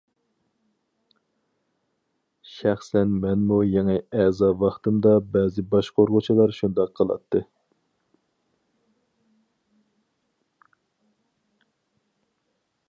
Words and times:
شەخسەن 2.53 3.11
مەنمۇ 3.25 3.57
يېڭى 3.73 3.97
ئەزا 4.21 4.49
ۋاقتىمدا 4.63 5.13
بەزى 5.35 5.65
باشقۇرغۇچىلار 5.75 6.55
شۇنداق 6.61 6.97
قىلاتتى. 7.01 7.43